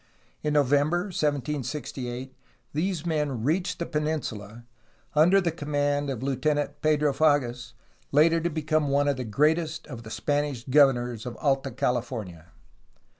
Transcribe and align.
In 0.41 0.53
No 0.53 0.63
vember 0.63 1.13
1768 1.13 2.33
these 2.73 3.05
men 3.05 3.43
reached 3.43 3.77
the 3.77 3.85
peninsula, 3.85 4.63
under 5.13 5.39
the 5.39 5.51
command 5.51 6.09
of 6.09 6.23
Lieutenant 6.23 6.81
Pedro 6.81 7.13
Fages, 7.13 7.73
later 8.11 8.41
to 8.41 8.49
become 8.49 8.87
one 8.87 9.07
of 9.07 9.17
the 9.17 9.23
greatest 9.23 9.85
of 9.85 10.01
the 10.01 10.09
Spanish 10.09 10.63
governors 10.63 11.27
of 11.27 11.37
Alta 11.39 11.69
CaHfornia. 11.69 12.45